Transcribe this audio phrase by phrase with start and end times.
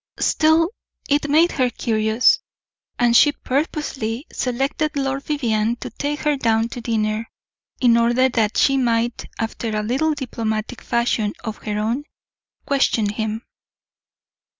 [0.17, 0.71] Still
[1.07, 2.39] it made her curious,
[2.97, 7.29] and she purposely selected Lord Vivianne to take her down to dinner,
[7.79, 12.05] in order that she might, after a little diplomatic fashion of her own,
[12.65, 13.43] question him.